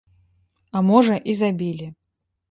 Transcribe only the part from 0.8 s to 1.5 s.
можа і